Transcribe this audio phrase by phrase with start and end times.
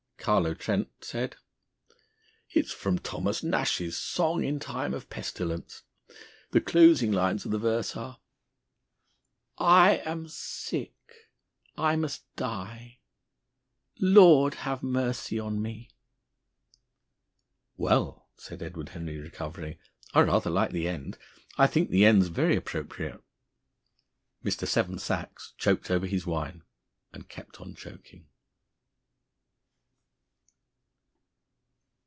[0.23, 1.35] Carlo Trent said:
[2.51, 5.81] "It's from Thomas Nashe's 'Song in Time of Pestilence.'
[6.51, 8.19] The closing lines of the verse are:
[9.57, 10.93] "_I am sick,
[11.75, 12.99] I must die_
[13.99, 15.89] Lord, have mercy on me!"
[17.75, 19.79] "Well," said Edward Henry, recovering,
[20.13, 21.17] "I rather like the end.
[21.57, 23.23] I think the end's very appropriate."
[24.45, 24.67] Mr.
[24.67, 26.61] Seven Sachs choked over his wine,
[27.11, 28.27] and kept on choking.